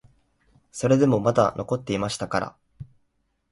[0.71, 2.55] それでもまだ残っていましたから、